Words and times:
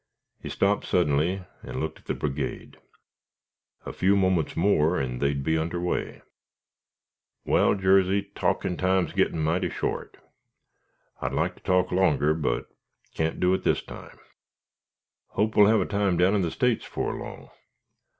He 0.41 0.49
stopped 0.49 0.85
suddenly 0.87 1.43
and 1.61 1.79
looked 1.79 1.99
at 1.99 2.05
the 2.05 2.15
brigade. 2.15 2.77
A 3.85 3.93
few 3.93 4.15
moments 4.15 4.57
more 4.57 4.97
and 4.99 5.21
they 5.21 5.27
would 5.27 5.43
be 5.43 5.59
under 5.59 5.79
way. 5.79 6.23
"Wal, 7.45 7.75
Jarsey, 7.75 8.23
talkin' 8.33 8.77
time's 8.77 9.13
gittin' 9.13 9.37
mighty 9.43 9.69
short. 9.69 10.17
I'd 11.21 11.33
like 11.33 11.53
to 11.57 11.61
talk 11.61 11.91
longer, 11.91 12.33
but 12.33 12.65
can't 13.13 13.39
do 13.39 13.53
it 13.53 13.61
this 13.63 13.83
time. 13.83 14.17
Hope 15.27 15.55
we'll 15.55 15.67
have 15.67 15.81
a 15.81 15.85
time 15.85 16.17
down 16.17 16.33
in 16.33 16.41
the 16.41 16.49
States 16.49 16.83
'fore 16.83 17.13
long." 17.19 17.49